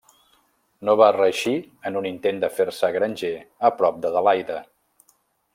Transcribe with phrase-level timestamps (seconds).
[0.87, 1.53] No va reeixir
[1.91, 3.33] en un intent de fer-se granger
[3.71, 4.61] a prop d'Adelaide.